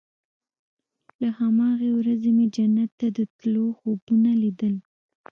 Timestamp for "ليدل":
4.41-4.75